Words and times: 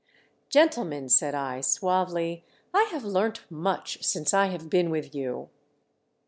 "Gentlemen,^ 0.49 1.11
said 1.11 1.35
I, 1.35 1.61
suavely. 1.61 2.43
"I 2.73 2.85
have 2.89 3.03
learnt 3.05 3.41
much 3.51 4.03
since 4.03 4.33
I 4.33 4.47
have 4.47 4.67
been 4.67 4.89
with 4.89 5.13
you." 5.13 5.49